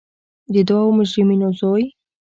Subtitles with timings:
[0.53, 1.85] د دوو مجرمینو زوی.